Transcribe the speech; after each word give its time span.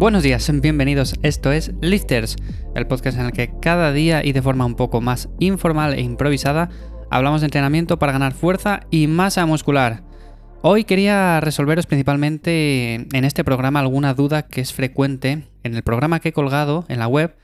Buenos 0.00 0.22
días, 0.22 0.50
bienvenidos. 0.62 1.14
Esto 1.22 1.52
es 1.52 1.72
Lifters, 1.82 2.36
el 2.74 2.86
podcast 2.86 3.18
en 3.18 3.26
el 3.26 3.32
que 3.32 3.52
cada 3.60 3.92
día 3.92 4.24
y 4.24 4.32
de 4.32 4.40
forma 4.40 4.64
un 4.64 4.74
poco 4.74 5.02
más 5.02 5.28
informal 5.40 5.92
e 5.92 6.00
improvisada 6.00 6.70
hablamos 7.10 7.42
de 7.42 7.48
entrenamiento 7.48 7.98
para 7.98 8.12
ganar 8.12 8.32
fuerza 8.32 8.80
y 8.90 9.08
masa 9.08 9.44
muscular. 9.44 10.02
Hoy 10.62 10.84
quería 10.84 11.38
resolveros 11.40 11.84
principalmente 11.84 13.08
en 13.12 13.24
este 13.26 13.44
programa 13.44 13.80
alguna 13.80 14.14
duda 14.14 14.46
que 14.46 14.62
es 14.62 14.72
frecuente 14.72 15.44
en 15.64 15.74
el 15.74 15.82
programa 15.82 16.20
que 16.20 16.30
he 16.30 16.32
colgado 16.32 16.86
en 16.88 16.98
la 16.98 17.06
web 17.06 17.36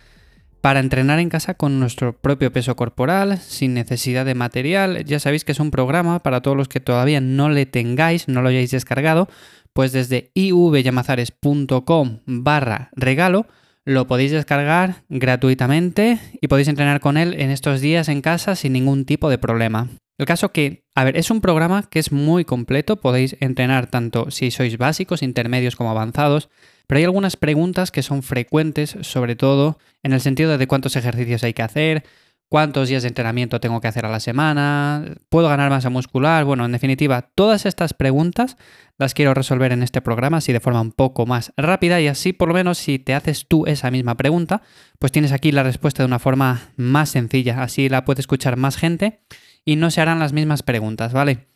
para 0.63 0.81
entrenar 0.81 1.19
en 1.19 1.29
casa 1.29 1.53
con 1.53 1.79
nuestro 1.79 2.17
propio 2.17 2.51
peso 2.55 2.75
corporal, 2.75 3.37
sin 3.37 3.75
necesidad 3.75 4.25
de 4.25 4.35
material. 4.35 5.05
Ya 5.05 5.21
sabéis 5.21 5.45
que 5.45 5.53
es 5.53 5.61
un 5.61 5.71
programa 5.71 6.23
para 6.23 6.41
todos 6.41 6.57
los 6.57 6.69
que 6.69 6.81
todavía 6.81 7.21
no 7.21 7.51
le 7.51 7.67
tengáis, 7.67 8.29
no 8.29 8.41
lo 8.41 8.49
hayáis 8.49 8.71
descargado, 8.71 9.29
pues 9.77 9.93
desde 9.93 10.33
ivyamazares.com 10.33 12.21
barra 12.25 12.89
regalo 12.97 13.47
lo 13.85 14.07
podéis 14.07 14.33
descargar 14.33 15.05
gratuitamente 15.11 16.19
y 16.41 16.49
podéis 16.49 16.69
entrenar 16.69 17.01
con 17.01 17.19
él 17.19 17.35
en 17.39 17.51
estos 17.51 17.83
días 17.83 18.09
en 18.09 18.23
casa 18.23 18.57
sin 18.57 18.73
ningún 18.73 19.05
tipo 19.05 19.29
de 19.29 19.37
problema. 19.37 19.91
El 20.17 20.25
caso 20.25 20.51
que, 20.51 20.85
a 20.95 21.05
ver, 21.05 21.19
es 21.19 21.31
un 21.31 21.43
programa 21.43 21.83
que 21.91 21.99
es 21.99 22.11
muy 22.11 22.47
completo, 22.47 22.97
podéis 22.97 23.37
entrenar 23.41 23.87
tanto 23.89 24.31
si 24.31 24.51
sois 24.51 24.79
básicos, 24.79 25.23
intermedios 25.23 25.77
como 25.77 25.91
avanzados, 25.91 26.49
pero 26.87 26.99
hay 26.99 27.05
algunas 27.05 27.37
preguntas 27.37 27.91
que 27.91 28.03
son 28.03 28.23
frecuentes, 28.23 28.97
sobre 29.03 29.37
todo 29.37 29.79
en 30.03 30.15
el 30.15 30.23
sentido 30.23 30.57
de 30.57 30.67
cuántos 30.67 30.97
ejercicios 30.97 31.45
hay 31.45 31.53
que 31.53 31.63
hacer, 31.63 32.05
cuántos 32.49 32.89
días 32.89 33.03
de 33.03 33.09
entrenamiento 33.09 33.61
tengo 33.61 33.81
que 33.81 33.89
hacer 33.89 34.07
a 34.07 34.11
la 34.11 34.21
semana, 34.21 35.05
puedo 35.29 35.49
ganar 35.49 35.71
masa 35.71 35.91
muscular, 35.91 36.45
bueno, 36.45 36.65
en 36.65 36.73
definitiva, 36.73 37.31
todas 37.35 37.67
estas 37.67 37.95
preguntas 37.95 38.57
las 38.99 39.15
quiero 39.15 39.35
resolver 39.35 39.73
en 39.73 39.83
este 39.83 40.01
programa 40.01 40.39
así 40.39 40.53
de 40.53 40.61
forma 40.61 40.81
un 40.81 40.93
poco 40.93 41.27
más 41.27 41.53
rápida 41.57 42.01
y 42.01 42.09
así 42.09 42.33
por 42.33 42.49
lo 42.49 42.55
menos 42.55 42.79
si 42.79 42.99
te 42.99 43.15
haces 43.15 43.47
tú 43.49 43.67
esa 43.67 43.91
misma 43.91 44.17
pregunta, 44.17 44.63
pues 44.99 45.13
tienes 45.13 45.33
aquí 45.33 45.53
la 45.53 45.63
respuesta 45.63 46.03
de 46.03 46.07
una 46.07 46.19
forma 46.19 46.71
más 46.77 47.11
sencilla, 47.11 47.63
así 47.63 47.89
la 47.89 48.05
puede 48.05 48.21
escuchar 48.21 48.57
más 48.57 48.77
gente 48.77 49.21
y 49.65 49.77
no 49.77 49.91
se 49.91 50.01
harán 50.01 50.19
las 50.19 50.33
mismas 50.33 50.63
preguntas, 50.63 51.13
¿vale? 51.13 51.49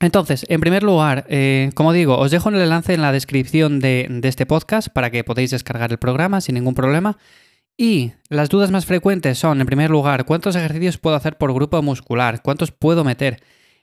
Entonces, 0.00 0.44
en 0.50 0.60
primer 0.60 0.82
lugar, 0.82 1.24
eh, 1.28 1.70
como 1.74 1.92
digo, 1.92 2.18
os 2.18 2.30
dejo 2.30 2.50
el 2.50 2.56
enlace 2.56 2.92
en 2.92 3.00
la 3.00 3.12
descripción 3.12 3.80
de, 3.80 4.06
de 4.10 4.28
este 4.28 4.44
podcast 4.44 4.88
para 4.88 5.10
que 5.10 5.24
podáis 5.24 5.50
descargar 5.50 5.90
el 5.90 5.98
programa 5.98 6.42
sin 6.42 6.54
ningún 6.54 6.74
problema. 6.74 7.16
Y 7.76 8.12
las 8.30 8.48
dudas 8.48 8.70
más 8.70 8.86
frecuentes 8.86 9.38
son, 9.38 9.60
en 9.60 9.66
primer 9.66 9.90
lugar, 9.90 10.24
¿cuántos 10.24 10.56
ejercicios 10.56 10.96
puedo 10.96 11.16
hacer 11.16 11.36
por 11.36 11.52
grupo 11.52 11.80
muscular? 11.82 12.40
¿Cuántos 12.42 12.72
puedo 12.72 13.04
meter? 13.04 13.42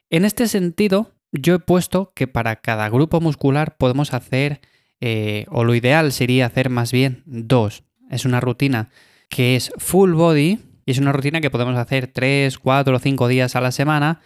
En 0.09 0.25
este 0.25 0.47
sentido, 0.47 1.11
yo 1.31 1.55
he 1.55 1.59
puesto 1.59 2.11
que 2.15 2.27
para 2.27 2.55
cada 2.57 2.89
grupo 2.89 3.21
muscular 3.21 3.77
podemos 3.77 4.13
hacer, 4.13 4.61
eh, 4.99 5.45
o 5.49 5.63
lo 5.63 5.75
ideal 5.75 6.11
sería 6.11 6.47
hacer 6.47 6.69
más 6.69 6.91
bien 6.91 7.21
dos. 7.25 7.83
Es 8.09 8.25
una 8.25 8.39
rutina 8.39 8.89
que 9.29 9.55
es 9.55 9.71
full 9.77 10.13
body 10.13 10.59
y 10.85 10.91
es 10.91 10.97
una 10.97 11.11
rutina 11.11 11.41
que 11.41 11.49
podemos 11.49 11.77
hacer 11.77 12.07
3, 12.07 12.57
4 12.57 12.95
o 12.95 12.99
5 12.99 13.27
días 13.27 13.55
a 13.55 13.61
la 13.61 13.71
semana. 13.71 14.21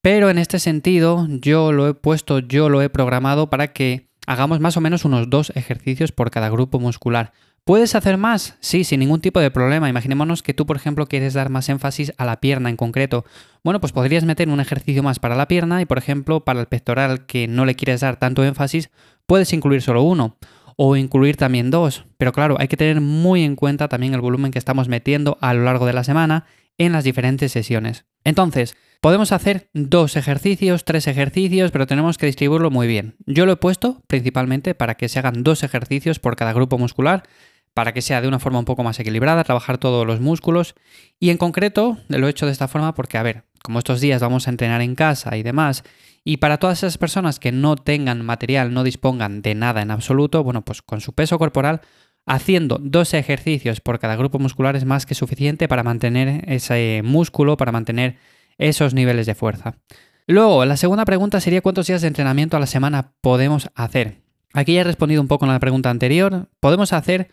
Pero 0.00 0.30
en 0.30 0.38
este 0.38 0.58
sentido, 0.58 1.26
yo 1.28 1.72
lo 1.72 1.88
he 1.88 1.94
puesto, 1.94 2.38
yo 2.38 2.68
lo 2.68 2.82
he 2.82 2.88
programado 2.88 3.50
para 3.50 3.72
que 3.72 4.08
hagamos 4.26 4.60
más 4.60 4.76
o 4.76 4.80
menos 4.80 5.04
unos 5.04 5.28
dos 5.28 5.52
ejercicios 5.54 6.12
por 6.12 6.30
cada 6.30 6.50
grupo 6.50 6.78
muscular. 6.78 7.32
¿Puedes 7.68 7.94
hacer 7.94 8.16
más? 8.16 8.56
Sí, 8.60 8.82
sin 8.82 9.00
ningún 9.00 9.20
tipo 9.20 9.40
de 9.40 9.50
problema. 9.50 9.90
Imaginémonos 9.90 10.42
que 10.42 10.54
tú, 10.54 10.64
por 10.64 10.76
ejemplo, 10.76 11.06
quieres 11.06 11.34
dar 11.34 11.50
más 11.50 11.68
énfasis 11.68 12.14
a 12.16 12.24
la 12.24 12.40
pierna 12.40 12.70
en 12.70 12.78
concreto. 12.78 13.26
Bueno, 13.62 13.78
pues 13.78 13.92
podrías 13.92 14.24
meter 14.24 14.48
un 14.48 14.58
ejercicio 14.58 15.02
más 15.02 15.18
para 15.18 15.36
la 15.36 15.48
pierna 15.48 15.82
y, 15.82 15.84
por 15.84 15.98
ejemplo, 15.98 16.46
para 16.46 16.60
el 16.60 16.66
pectoral 16.66 17.26
que 17.26 17.46
no 17.46 17.66
le 17.66 17.74
quieres 17.74 18.00
dar 18.00 18.18
tanto 18.18 18.42
énfasis, 18.42 18.88
puedes 19.26 19.52
incluir 19.52 19.82
solo 19.82 20.02
uno 20.02 20.38
o 20.76 20.96
incluir 20.96 21.36
también 21.36 21.70
dos. 21.70 22.06
Pero 22.16 22.32
claro, 22.32 22.56
hay 22.58 22.68
que 22.68 22.78
tener 22.78 23.02
muy 23.02 23.42
en 23.42 23.54
cuenta 23.54 23.86
también 23.88 24.14
el 24.14 24.22
volumen 24.22 24.50
que 24.50 24.58
estamos 24.58 24.88
metiendo 24.88 25.36
a 25.42 25.52
lo 25.52 25.64
largo 25.64 25.84
de 25.84 25.92
la 25.92 26.04
semana 26.04 26.46
en 26.78 26.92
las 26.92 27.04
diferentes 27.04 27.52
sesiones. 27.52 28.06
Entonces, 28.24 28.76
podemos 29.02 29.30
hacer 29.30 29.68
dos 29.74 30.16
ejercicios, 30.16 30.86
tres 30.86 31.06
ejercicios, 31.06 31.70
pero 31.70 31.86
tenemos 31.86 32.16
que 32.16 32.24
distribuirlo 32.24 32.70
muy 32.70 32.86
bien. 32.86 33.16
Yo 33.26 33.44
lo 33.44 33.52
he 33.52 33.56
puesto 33.56 34.02
principalmente 34.06 34.74
para 34.74 34.94
que 34.94 35.10
se 35.10 35.18
hagan 35.18 35.42
dos 35.42 35.62
ejercicios 35.64 36.18
por 36.18 36.34
cada 36.34 36.54
grupo 36.54 36.78
muscular 36.78 37.24
para 37.78 37.92
que 37.92 38.02
sea 38.02 38.20
de 38.20 38.26
una 38.26 38.40
forma 38.40 38.58
un 38.58 38.64
poco 38.64 38.82
más 38.82 38.98
equilibrada, 38.98 39.44
trabajar 39.44 39.78
todos 39.78 40.04
los 40.04 40.18
músculos. 40.18 40.74
Y 41.20 41.30
en 41.30 41.36
concreto 41.36 41.96
lo 42.08 42.26
he 42.26 42.30
hecho 42.30 42.44
de 42.44 42.50
esta 42.50 42.66
forma 42.66 42.92
porque, 42.92 43.18
a 43.18 43.22
ver, 43.22 43.44
como 43.62 43.78
estos 43.78 44.00
días 44.00 44.20
vamos 44.20 44.48
a 44.48 44.50
entrenar 44.50 44.80
en 44.80 44.96
casa 44.96 45.36
y 45.36 45.44
demás, 45.44 45.84
y 46.24 46.38
para 46.38 46.56
todas 46.56 46.78
esas 46.78 46.98
personas 46.98 47.38
que 47.38 47.52
no 47.52 47.76
tengan 47.76 48.24
material, 48.24 48.74
no 48.74 48.82
dispongan 48.82 49.42
de 49.42 49.54
nada 49.54 49.80
en 49.80 49.92
absoluto, 49.92 50.42
bueno, 50.42 50.64
pues 50.64 50.82
con 50.82 51.00
su 51.00 51.12
peso 51.12 51.38
corporal, 51.38 51.80
haciendo 52.26 52.80
dos 52.82 53.14
ejercicios 53.14 53.80
por 53.80 54.00
cada 54.00 54.16
grupo 54.16 54.40
muscular 54.40 54.74
es 54.74 54.84
más 54.84 55.06
que 55.06 55.14
suficiente 55.14 55.68
para 55.68 55.84
mantener 55.84 56.50
ese 56.50 57.02
músculo, 57.04 57.56
para 57.56 57.70
mantener 57.70 58.16
esos 58.58 58.92
niveles 58.92 59.26
de 59.26 59.36
fuerza. 59.36 59.76
Luego, 60.26 60.64
la 60.64 60.76
segunda 60.76 61.04
pregunta 61.04 61.40
sería 61.40 61.62
cuántos 61.62 61.86
días 61.86 62.00
de 62.00 62.08
entrenamiento 62.08 62.56
a 62.56 62.60
la 62.60 62.66
semana 62.66 63.12
podemos 63.20 63.70
hacer. 63.76 64.22
Aquí 64.52 64.74
ya 64.74 64.80
he 64.80 64.84
respondido 64.84 65.22
un 65.22 65.28
poco 65.28 65.44
en 65.44 65.52
la 65.52 65.60
pregunta 65.60 65.90
anterior. 65.90 66.48
Podemos 66.58 66.92
hacer 66.92 67.30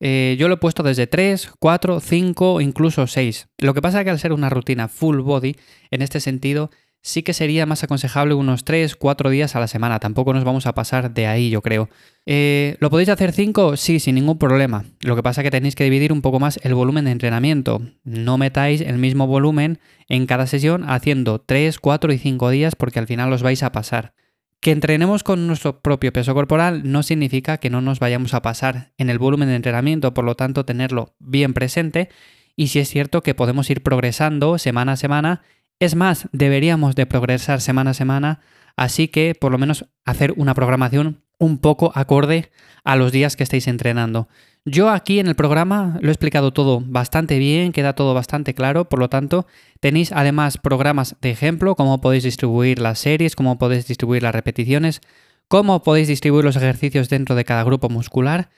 eh, 0.00 0.36
yo 0.38 0.48
lo 0.48 0.54
he 0.54 0.58
puesto 0.58 0.82
desde 0.82 1.06
3, 1.06 1.52
4, 1.58 2.00
5, 2.00 2.60
incluso 2.60 3.06
6. 3.06 3.48
Lo 3.58 3.74
que 3.74 3.82
pasa 3.82 4.00
es 4.00 4.04
que 4.04 4.10
al 4.10 4.18
ser 4.18 4.32
una 4.32 4.50
rutina 4.50 4.88
full 4.88 5.20
body, 5.20 5.56
en 5.90 6.02
este 6.02 6.20
sentido, 6.20 6.70
sí 7.02 7.22
que 7.22 7.32
sería 7.32 7.66
más 7.66 7.82
aconsejable 7.82 8.34
unos 8.34 8.64
3, 8.64 8.96
4 8.96 9.30
días 9.30 9.56
a 9.56 9.60
la 9.60 9.66
semana. 9.66 9.98
Tampoco 9.98 10.32
nos 10.32 10.44
vamos 10.44 10.66
a 10.66 10.74
pasar 10.74 11.12
de 11.12 11.26
ahí, 11.26 11.50
yo 11.50 11.62
creo. 11.62 11.88
Eh, 12.26 12.76
¿Lo 12.80 12.90
podéis 12.90 13.08
hacer 13.08 13.32
5? 13.32 13.76
Sí, 13.76 14.00
sin 14.00 14.14
ningún 14.14 14.38
problema. 14.38 14.84
Lo 15.00 15.16
que 15.16 15.22
pasa 15.22 15.40
es 15.40 15.44
que 15.44 15.50
tenéis 15.50 15.74
que 15.74 15.84
dividir 15.84 16.12
un 16.12 16.22
poco 16.22 16.38
más 16.40 16.60
el 16.62 16.74
volumen 16.74 17.06
de 17.06 17.12
entrenamiento. 17.12 17.80
No 18.04 18.38
metáis 18.38 18.80
el 18.80 18.98
mismo 18.98 19.26
volumen 19.26 19.78
en 20.08 20.26
cada 20.26 20.46
sesión 20.46 20.88
haciendo 20.88 21.40
3, 21.40 21.78
4 21.78 22.12
y 22.12 22.18
5 22.18 22.50
días 22.50 22.76
porque 22.76 22.98
al 22.98 23.06
final 23.06 23.32
os 23.32 23.42
vais 23.42 23.62
a 23.62 23.72
pasar. 23.72 24.14
Que 24.60 24.72
entrenemos 24.72 25.22
con 25.22 25.46
nuestro 25.46 25.80
propio 25.80 26.12
peso 26.12 26.34
corporal 26.34 26.82
no 26.84 27.02
significa 27.02 27.58
que 27.58 27.70
no 27.70 27.80
nos 27.80 28.00
vayamos 28.00 28.34
a 28.34 28.42
pasar 28.42 28.92
en 28.98 29.08
el 29.08 29.18
volumen 29.18 29.48
de 29.48 29.54
entrenamiento, 29.54 30.14
por 30.14 30.24
lo 30.24 30.34
tanto 30.34 30.64
tenerlo 30.64 31.14
bien 31.20 31.54
presente. 31.54 32.08
Y 32.56 32.68
si 32.68 32.80
es 32.80 32.88
cierto 32.88 33.22
que 33.22 33.34
podemos 33.34 33.70
ir 33.70 33.82
progresando 33.82 34.58
semana 34.58 34.92
a 34.92 34.96
semana, 34.96 35.42
es 35.78 35.94
más, 35.94 36.28
deberíamos 36.32 36.96
de 36.96 37.06
progresar 37.06 37.60
semana 37.60 37.90
a 37.90 37.94
semana, 37.94 38.40
así 38.76 39.06
que 39.06 39.36
por 39.38 39.52
lo 39.52 39.58
menos 39.58 39.86
hacer 40.04 40.34
una 40.36 40.54
programación 40.54 41.22
un 41.38 41.58
poco 41.58 41.92
acorde 41.94 42.50
a 42.84 42.96
los 42.96 43.12
días 43.12 43.36
que 43.36 43.44
estéis 43.44 43.68
entrenando. 43.68 44.28
Yo 44.64 44.90
aquí 44.90 45.18
en 45.18 45.28
el 45.28 45.34
programa 45.34 45.98
lo 46.02 46.08
he 46.08 46.12
explicado 46.12 46.52
todo 46.52 46.82
bastante 46.84 47.38
bien, 47.38 47.72
queda 47.72 47.94
todo 47.94 48.12
bastante 48.12 48.54
claro, 48.54 48.88
por 48.88 48.98
lo 48.98 49.08
tanto 49.08 49.46
tenéis 49.80 50.12
además 50.12 50.58
programas 50.58 51.16
de 51.22 51.30
ejemplo, 51.30 51.74
cómo 51.74 52.00
podéis 52.00 52.24
distribuir 52.24 52.78
las 52.78 52.98
series, 52.98 53.34
cómo 53.34 53.58
podéis 53.58 53.86
distribuir 53.86 54.22
las 54.22 54.34
repeticiones, 54.34 55.00
cómo 55.48 55.82
podéis 55.82 56.08
distribuir 56.08 56.44
los 56.44 56.56
ejercicios 56.56 57.08
dentro 57.08 57.34
de 57.34 57.44
cada 57.44 57.64
grupo 57.64 57.88
muscular 57.88 58.50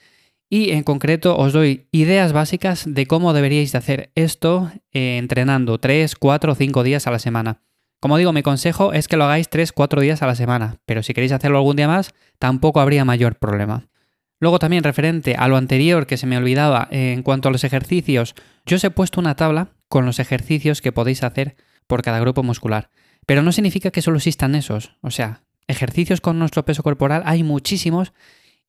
y 0.48 0.72
en 0.72 0.82
concreto 0.82 1.36
os 1.36 1.52
doy 1.52 1.86
ideas 1.92 2.32
básicas 2.32 2.84
de 2.86 3.06
cómo 3.06 3.32
deberíais 3.32 3.70
de 3.70 3.78
hacer 3.78 4.10
esto 4.16 4.72
eh, 4.92 5.16
entrenando 5.16 5.78
3, 5.78 6.16
4 6.16 6.52
o 6.52 6.54
5 6.56 6.82
días 6.82 7.06
a 7.06 7.12
la 7.12 7.20
semana. 7.20 7.62
Como 8.00 8.16
digo, 8.16 8.32
mi 8.32 8.42
consejo 8.42 8.94
es 8.94 9.08
que 9.08 9.18
lo 9.18 9.24
hagáis 9.24 9.50
3-4 9.50 10.00
días 10.00 10.22
a 10.22 10.26
la 10.26 10.34
semana, 10.34 10.78
pero 10.86 11.02
si 11.02 11.12
queréis 11.12 11.32
hacerlo 11.32 11.58
algún 11.58 11.76
día 11.76 11.86
más, 11.86 12.14
tampoco 12.38 12.80
habría 12.80 13.04
mayor 13.04 13.36
problema. 13.36 13.88
Luego 14.40 14.58
también 14.58 14.84
referente 14.84 15.36
a 15.36 15.48
lo 15.48 15.58
anterior 15.58 16.06
que 16.06 16.16
se 16.16 16.26
me 16.26 16.38
olvidaba 16.38 16.88
en 16.90 17.22
cuanto 17.22 17.48
a 17.48 17.52
los 17.52 17.62
ejercicios, 17.62 18.34
yo 18.64 18.76
os 18.76 18.84
he 18.84 18.90
puesto 18.90 19.20
una 19.20 19.36
tabla 19.36 19.68
con 19.88 20.06
los 20.06 20.18
ejercicios 20.18 20.80
que 20.80 20.92
podéis 20.92 21.22
hacer 21.22 21.56
por 21.86 22.00
cada 22.00 22.20
grupo 22.20 22.42
muscular. 22.42 22.88
Pero 23.26 23.42
no 23.42 23.52
significa 23.52 23.90
que 23.90 24.00
solo 24.00 24.16
existan 24.16 24.54
esos. 24.54 24.96
O 25.02 25.10
sea, 25.10 25.42
ejercicios 25.68 26.22
con 26.22 26.38
nuestro 26.38 26.64
peso 26.64 26.82
corporal 26.82 27.22
hay 27.26 27.42
muchísimos 27.42 28.14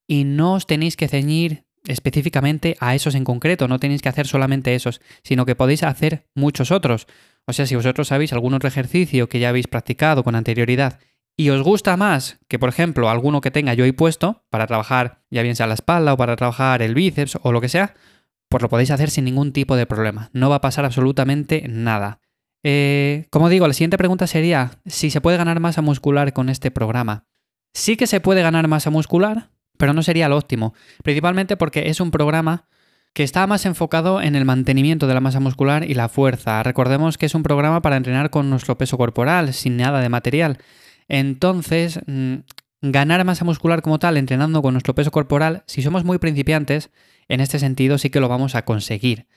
y 0.08 0.26
no 0.26 0.56
os 0.56 0.68
tenéis 0.68 0.98
que 0.98 1.08
ceñir 1.08 1.64
específicamente 1.88 2.76
a 2.80 2.94
esos 2.94 3.16
en 3.16 3.24
concreto, 3.24 3.68
no 3.68 3.80
tenéis 3.80 4.02
que 4.02 4.10
hacer 4.10 4.28
solamente 4.28 4.76
esos, 4.76 5.02
sino 5.24 5.46
que 5.46 5.56
podéis 5.56 5.84
hacer 5.84 6.28
muchos 6.36 6.70
otros. 6.70 7.08
O 7.48 7.54
sea, 7.54 7.66
si 7.66 7.76
vosotros 7.76 8.08
sabéis 8.08 8.34
algún 8.34 8.54
otro 8.54 8.68
ejercicio 8.68 9.28
que 9.28 9.40
ya 9.40 9.50
habéis 9.50 9.68
practicado 9.68 10.24
con 10.24 10.36
anterioridad 10.36 11.00
y 11.38 11.50
os 11.50 11.64
gusta 11.64 11.98
más 11.98 12.40
que, 12.48 12.60
por 12.60 12.70
ejemplo, 12.70 13.10
alguno 13.10 13.42
que 13.42 13.52
tenga 13.52 13.74
yo 13.74 13.84
ahí 13.84 13.92
puesto 13.92 14.44
para 14.50 14.68
trabajar, 14.68 15.24
ya 15.30 15.42
bien 15.42 15.56
sea 15.56 15.68
la 15.68 15.74
espalda 15.74 16.14
o 16.14 16.18
para 16.18 16.36
trabajar 16.36 16.82
el 16.82 16.94
bíceps 16.94 17.40
o 17.42 17.52
lo 17.52 17.62
que 17.62 17.70
sea, 17.70 17.96
pues 18.50 18.62
lo 18.62 18.70
podéis 18.70 18.92
hacer 18.92 19.10
sin 19.10 19.26
ningún 19.26 19.54
tipo 19.54 19.76
de 19.76 19.86
problema. 19.86 20.30
No 20.34 20.50
va 20.50 20.58
a 20.58 20.62
pasar 20.62 20.86
absolutamente 20.86 21.66
nada. 21.68 22.20
Eh, 22.64 23.28
como 23.32 23.50
digo, 23.50 23.68
la 23.68 23.74
siguiente 23.74 23.98
pregunta 23.98 24.28
sería 24.28 24.72
si 24.86 25.10
se 25.10 25.22
puede 25.22 25.38
ganar 25.38 25.60
masa 25.60 25.82
muscular 25.82 26.34
con 26.34 26.50
este 26.50 26.70
programa. 26.70 27.26
Sí 27.74 27.96
que 27.96 28.08
se 28.08 28.20
puede 28.20 28.42
ganar 28.44 28.68
masa 28.68 28.90
muscular, 28.90 29.50
pero 29.78 29.94
no 29.94 30.04
sería 30.04 30.30
lo 30.30 30.38
óptimo, 30.38 30.74
principalmente 31.04 31.58
porque 31.58 31.90
es 31.90 32.02
un 32.02 32.12
programa 32.12 32.68
que 33.14 33.24
está 33.24 33.46
más 33.48 33.66
enfocado 33.66 34.22
en 34.22 34.36
el 34.36 34.46
mantenimiento 34.46 35.08
de 35.08 35.14
la 35.14 35.20
masa 35.20 35.40
muscular 35.40 35.90
y 35.90 35.94
la 35.94 36.10
fuerza. 36.10 36.64
Recordemos 36.64 37.18
que 37.18 37.26
es 37.26 37.36
un 37.36 37.44
programa 37.44 37.82
para 37.82 37.98
entrenar 37.98 38.30
con 38.30 38.50
nuestro 38.50 38.78
peso 38.78 38.98
corporal, 38.98 39.54
sin 39.54 39.78
nada 39.78 40.02
de 40.02 40.10
material. 40.10 40.60
Entonces, 41.10 42.00
mm, 42.08 42.36
ganar 42.82 43.24
masa 43.26 43.46
muscular 43.46 43.82
como 43.82 44.00
tal 44.00 44.18
entrenando 44.18 44.62
con 44.62 44.74
nuestro 44.74 44.96
peso 44.96 45.12
corporal, 45.12 45.64
si 45.68 45.82
somos 45.82 46.06
muy 46.06 46.20
principiantes, 46.20 46.90
en 47.28 47.42
este 47.42 47.60
sentido 47.60 47.98
sí 47.98 48.10
que 48.10 48.20
lo 48.20 48.30
vamos 48.30 48.56
a 48.56 48.64
conseguir. 48.64 49.28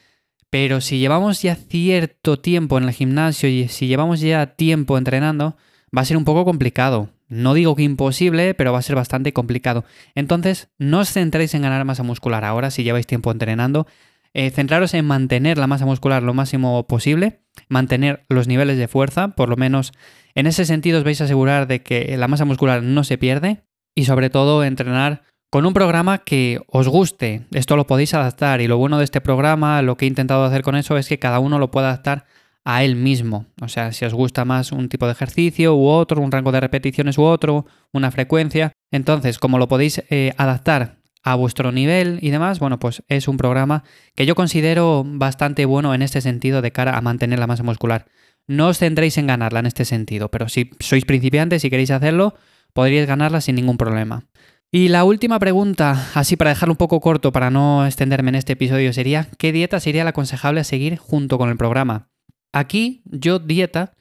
Pero 0.51 0.81
si 0.81 0.99
llevamos 0.99 1.43
ya 1.43 1.57
cierto 1.57 2.39
tiempo 2.39 2.79
en 2.79 2.85
el 2.85 2.93
gimnasio 2.93 3.49
y 3.49 3.67
si 3.69 3.89
llevamos 3.89 4.21
ya 4.21 4.55
tiempo 4.55 4.97
entrenando, 4.97 5.57
va 5.97 6.03
a 6.03 6.05
ser 6.05 6.17
un 6.17 6.25
poco 6.25 6.45
complicado. 6.45 7.11
No 7.35 7.53
digo 7.53 7.75
que 7.75 7.83
imposible, 7.83 8.55
pero 8.55 8.73
va 8.73 8.79
a 8.79 8.83
ser 8.83 8.95
bastante 8.95 9.33
complicado. 9.33 9.85
Entonces, 10.15 10.69
no 10.79 11.01
os 11.01 11.13
centréis 11.13 11.53
en 11.55 11.63
ganar 11.63 11.85
masa 11.85 12.05
muscular 12.05 12.45
ahora 12.45 12.71
si 12.71 12.85
lleváis 12.85 13.07
tiempo 13.07 13.33
entrenando. 13.33 13.87
Eh, 14.35 14.51
centraros 14.51 14.95
en 14.95 15.05
mantener 15.05 15.59
la 15.59 15.67
masa 15.67 15.85
muscular 15.85 16.23
lo 16.23 16.33
máximo 16.33 16.87
posible, 16.87 17.41
mantener 17.69 18.25
los 18.29 18.49
niveles 18.49 18.79
de 18.79 18.89
fuerza, 18.89 19.29
por 19.29 19.49
lo 19.49 19.57
menos 19.57 19.93
en 20.35 20.47
ese 20.47 20.65
sentido 20.65 20.99
os 20.99 21.05
vais 21.05 21.21
a 21.21 21.25
asegurar 21.25 21.67
de 21.67 21.83
que 21.83 22.17
la 22.17 22.29
masa 22.29 22.45
muscular 22.45 22.83
no 22.83 23.05
se 23.05 23.19
pierde 23.19 23.65
y 23.95 24.05
sobre 24.05 24.31
todo 24.31 24.65
entrenar 24.65 25.23
con 25.51 25.67
un 25.67 25.75
programa 25.75 26.19
que 26.19 26.61
os 26.67 26.89
guste. 26.89 27.47
Esto 27.53 27.77
lo 27.77 27.87
podéis 27.87 28.15
adaptar 28.15 28.61
y 28.61 28.67
lo 28.67 28.77
bueno 28.77 28.99
de 28.99 29.05
este 29.05 29.21
programa, 29.21 29.83
lo 29.83 29.97
que 29.97 30.05
he 30.05 30.09
intentado 30.09 30.45
hacer 30.45 30.63
con 30.63 30.75
eso 30.75 30.97
es 30.99 31.09
que 31.09 31.21
cada 31.21 31.39
uno 31.39 31.59
lo 31.61 31.71
pueda 31.71 31.89
adaptar 31.89 32.27
a 32.65 32.83
él 32.83 32.97
mismo. 32.97 33.47
O 33.61 33.69
sea, 33.69 33.93
si 33.93 34.05
os 34.05 34.15
gusta 34.15 34.45
más 34.45 34.73
un 34.73 34.89
tipo 34.89 35.07
de 35.07 35.13
ejercicio 35.13 35.75
u 35.77 35.87
otro, 35.87 36.21
un 36.21 36.33
rango 36.33 36.51
de 36.51 36.61
repeticiones 36.61 37.19
u 37.19 37.23
otro, 37.23 37.67
una 37.93 38.11
frecuencia. 38.11 38.73
Entonces, 38.91 39.39
como 39.39 39.59
lo 39.59 39.69
podéis 39.69 40.03
eh, 40.11 40.33
adaptar 40.39 40.99
a 41.23 41.35
vuestro 41.37 41.73
nivel 41.73 42.19
y 42.21 42.31
demás, 42.31 42.59
bueno, 42.59 42.79
pues 42.79 43.03
es 43.09 43.29
un 43.29 43.37
programa 43.37 43.85
que 44.15 44.27
yo 44.27 44.35
considero 44.35 45.05
bastante 45.07 45.65
bueno 45.65 45.95
en 45.95 46.03
este 46.03 46.21
sentido 46.21 46.63
de 46.63 46.73
cara 46.73 46.97
a 46.97 47.01
mantener 47.01 47.39
la 47.39 47.47
masa 47.47 47.63
muscular. 47.63 48.07
No 48.47 48.69
os 48.69 48.79
centréis 48.79 49.17
en 49.17 49.27
ganarla 49.27 49.61
en 49.61 49.67
este 49.67 49.85
sentido, 49.85 50.31
pero 50.31 50.49
si 50.49 50.71
sois 50.81 51.05
principiantes 51.07 51.65
y 51.65 51.71
queréis 51.71 51.91
hacerlo, 51.91 52.35
podríais 52.75 53.07
ganarla 53.07 53.41
sin 53.41 53.57
ningún 53.57 53.79
problema. 53.79 54.27
Y 54.71 54.89
la 54.89 55.05
última 55.05 55.39
pregunta, 55.39 56.11
así 56.15 56.37
para 56.37 56.51
dejarlo 56.51 56.73
un 56.73 56.79
poco 56.79 57.01
corto, 57.01 57.33
para 57.33 57.49
no 57.49 57.87
extenderme 57.87 58.31
en 58.31 58.35
este 58.35 58.55
episodio, 58.55 58.93
sería 58.93 59.29
¿qué 59.39 59.53
dieta 59.53 59.81
sería 59.81 60.05
la 60.05 60.11
aconsejable 60.11 60.61
a 60.61 60.65
seguir 60.65 60.99
junto 60.99 61.39
con 61.39 61.49
el 61.49 61.57
programa? 61.57 62.09
Aquí 62.55 63.03
yo 63.05 63.41
dieta 63.41 63.95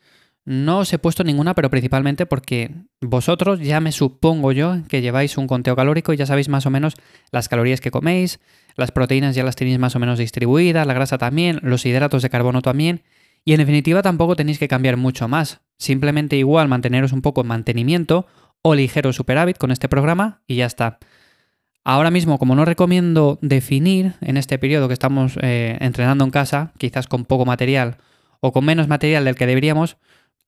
no 0.45 0.79
os 0.79 0.93
he 0.93 0.99
puesto 0.99 1.23
ninguna, 1.23 1.55
pero 1.55 1.71
principalmente 1.71 2.27
porque 2.27 2.69
vosotros 3.01 3.61
ya 3.61 3.79
me 3.79 3.91
supongo 3.91 4.51
yo 4.51 4.77
que 4.89 5.01
lleváis 5.01 5.37
un 5.39 5.47
conteo 5.47 5.75
calórico 5.75 6.13
y 6.13 6.17
ya 6.17 6.27
sabéis 6.27 6.49
más 6.49 6.67
o 6.67 6.69
menos 6.69 6.93
las 7.31 7.49
calorías 7.49 7.81
que 7.81 7.89
coméis, 7.89 8.39
las 8.75 8.91
proteínas 8.91 9.35
ya 9.35 9.43
las 9.43 9.55
tenéis 9.55 9.79
más 9.79 9.95
o 9.95 9.99
menos 9.99 10.19
distribuidas, 10.19 10.85
la 10.85 10.93
grasa 10.93 11.17
también, 11.17 11.61
los 11.63 11.83
hidratos 11.85 12.21
de 12.21 12.29
carbono 12.29 12.61
también, 12.61 13.01
y 13.43 13.53
en 13.53 13.59
definitiva 13.59 14.03
tampoco 14.03 14.35
tenéis 14.35 14.59
que 14.59 14.67
cambiar 14.67 14.97
mucho 14.97 15.27
más. 15.27 15.61
Simplemente 15.79 16.35
igual 16.35 16.67
manteneros 16.67 17.11
un 17.11 17.23
poco 17.23 17.41
en 17.41 17.47
mantenimiento 17.47 18.27
o 18.61 18.75
ligero 18.75 19.13
superávit 19.13 19.57
con 19.57 19.71
este 19.71 19.89
programa 19.89 20.41
y 20.45 20.57
ya 20.57 20.67
está. 20.67 20.99
Ahora 21.85 22.11
mismo, 22.11 22.37
como 22.37 22.55
no 22.55 22.65
recomiendo 22.65 23.39
definir 23.41 24.13
en 24.21 24.37
este 24.37 24.59
periodo 24.59 24.87
que 24.87 24.93
estamos 24.93 25.37
eh, 25.41 25.77
entrenando 25.81 26.23
en 26.23 26.31
casa, 26.31 26.71
quizás 26.77 27.07
con 27.07 27.25
poco 27.25 27.45
material 27.45 27.97
o 28.43 28.51
con 28.51 28.65
menos 28.65 28.89
material 28.89 29.23
del 29.23 29.35
que 29.35 29.47
deberíamos, 29.47 29.95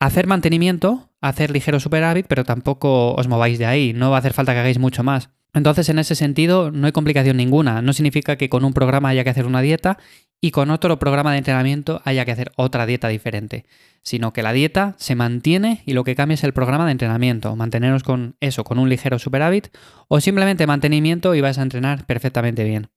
hacer 0.01 0.27
mantenimiento, 0.27 1.09
hacer 1.21 1.49
ligero 1.49 1.79
superávit, 1.79 2.25
pero 2.27 2.43
tampoco 2.43 3.15
os 3.15 3.29
mováis 3.29 3.57
de 3.57 3.65
ahí, 3.65 3.93
no 3.93 4.11
va 4.11 4.17
a 4.17 4.19
hacer 4.19 4.33
falta 4.33 4.51
que 4.51 4.59
hagáis 4.59 4.79
mucho 4.79 5.01
más. 5.01 5.29
Entonces, 5.53 5.87
en 5.87 5.97
ese 5.99 6.15
sentido, 6.15 6.71
no 6.71 6.87
hay 6.87 6.91
complicación 6.91 7.37
ninguna. 7.37 7.81
No 7.81 7.93
significa 7.93 8.35
que 8.35 8.49
con 8.49 8.65
un 8.65 8.73
programa 8.73 9.07
haya 9.07 9.23
que 9.23 9.29
hacer 9.29 9.45
una 9.45 9.61
dieta 9.61 9.97
y 10.41 10.51
con 10.51 10.71
otro 10.71 10.99
programa 10.99 11.31
de 11.31 11.37
entrenamiento 11.37 12.01
haya 12.03 12.25
que 12.25 12.33
hacer 12.33 12.51
otra 12.57 12.85
dieta 12.85 13.07
diferente, 13.07 13.65
sino 14.01 14.33
que 14.33 14.43
la 14.43 14.51
dieta 14.51 14.95
se 14.97 15.15
mantiene 15.15 15.81
y 15.85 15.93
lo 15.93 16.03
que 16.03 16.15
cambia 16.15 16.35
es 16.35 16.43
el 16.43 16.51
programa 16.51 16.85
de 16.85 16.91
entrenamiento. 16.91 17.55
Manteneros 17.55 18.03
con 18.03 18.35
eso, 18.41 18.65
con 18.65 18.77
un 18.77 18.89
ligero 18.89 19.19
superávit 19.19 19.69
o 20.09 20.19
simplemente 20.19 20.67
mantenimiento 20.67 21.33
y 21.33 21.39
vais 21.39 21.57
a 21.57 21.63
entrenar 21.63 22.05
perfectamente 22.05 22.65
bien. 22.65 22.89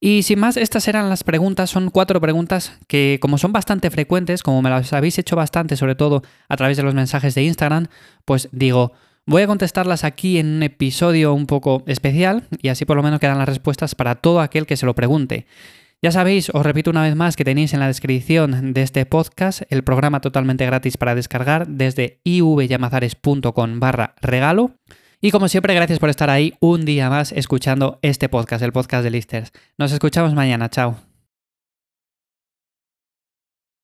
Y 0.00 0.22
sin 0.22 0.38
más, 0.38 0.56
estas 0.56 0.86
eran 0.86 1.08
las 1.08 1.24
preguntas, 1.24 1.70
son 1.70 1.90
cuatro 1.90 2.20
preguntas 2.20 2.78
que 2.86 3.18
como 3.20 3.36
son 3.36 3.52
bastante 3.52 3.90
frecuentes, 3.90 4.44
como 4.44 4.62
me 4.62 4.70
las 4.70 4.92
habéis 4.92 5.18
hecho 5.18 5.34
bastante, 5.34 5.76
sobre 5.76 5.96
todo 5.96 6.22
a 6.48 6.56
través 6.56 6.76
de 6.76 6.84
los 6.84 6.94
mensajes 6.94 7.34
de 7.34 7.42
Instagram, 7.42 7.86
pues 8.24 8.48
digo, 8.52 8.92
voy 9.26 9.42
a 9.42 9.48
contestarlas 9.48 10.04
aquí 10.04 10.38
en 10.38 10.46
un 10.46 10.62
episodio 10.62 11.34
un 11.34 11.46
poco 11.46 11.82
especial 11.86 12.46
y 12.62 12.68
así 12.68 12.84
por 12.84 12.96
lo 12.96 13.02
menos 13.02 13.18
quedan 13.18 13.38
las 13.38 13.48
respuestas 13.48 13.96
para 13.96 14.14
todo 14.14 14.40
aquel 14.40 14.66
que 14.66 14.76
se 14.76 14.86
lo 14.86 14.94
pregunte. 14.94 15.46
Ya 16.00 16.12
sabéis, 16.12 16.48
os 16.54 16.64
repito 16.64 16.90
una 16.90 17.02
vez 17.02 17.16
más 17.16 17.34
que 17.34 17.44
tenéis 17.44 17.74
en 17.74 17.80
la 17.80 17.88
descripción 17.88 18.72
de 18.72 18.82
este 18.82 19.04
podcast 19.04 19.62
el 19.68 19.82
programa 19.82 20.20
totalmente 20.20 20.64
gratis 20.64 20.96
para 20.96 21.16
descargar 21.16 21.66
desde 21.66 22.20
ivyamazares.com 22.22 23.80
barra 23.80 24.14
regalo. 24.20 24.76
Y 25.20 25.32
como 25.32 25.48
siempre, 25.48 25.74
gracias 25.74 25.98
por 25.98 26.10
estar 26.10 26.30
ahí 26.30 26.54
un 26.60 26.84
día 26.84 27.10
más 27.10 27.32
escuchando 27.32 27.98
este 28.02 28.28
podcast, 28.28 28.62
el 28.62 28.72
podcast 28.72 29.02
de 29.02 29.10
Listers. 29.10 29.52
Nos 29.76 29.90
escuchamos 29.90 30.32
mañana, 30.34 30.68
chao. 30.68 31.07